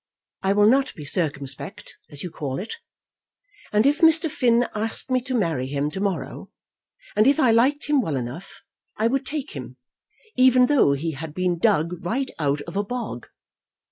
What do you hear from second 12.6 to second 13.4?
of a bog.